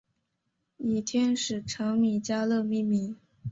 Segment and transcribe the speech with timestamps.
[0.77, 3.15] 以天使长米迦勒命名。